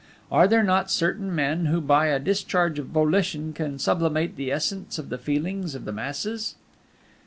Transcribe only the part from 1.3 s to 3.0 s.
men who by a discharge of